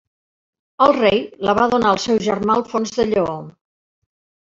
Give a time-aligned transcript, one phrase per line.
[0.85, 3.37] El rei la va donar al seu germà Alfons de Lleó.